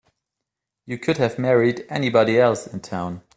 [0.87, 3.21] You could have married anybody else in town.